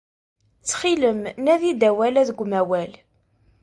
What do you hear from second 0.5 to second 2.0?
Ttxil-m, nadi-d